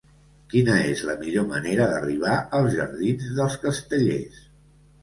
[0.53, 4.43] Quina és la millor manera d'arribar als jardins dels Castellers?